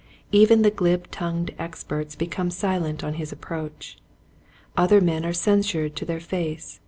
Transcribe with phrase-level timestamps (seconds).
[0.31, 3.99] Even the glib tongued experts become silent on his approach.
[4.75, 6.79] Other men are censured to their face.